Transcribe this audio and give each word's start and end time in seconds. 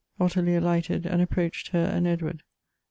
Ottilie 0.19 0.55
alighted, 0.57 1.05
and 1.05 1.21
approached 1.21 1.67
her 1.73 1.83
and 1.85 2.07
Edward. 2.07 2.41